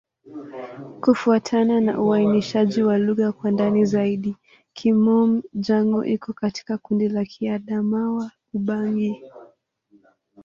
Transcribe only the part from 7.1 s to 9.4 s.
Kiadamawa-Ubangi.